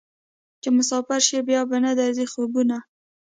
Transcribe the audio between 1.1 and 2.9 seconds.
شې بیا به نه درځي خوبونه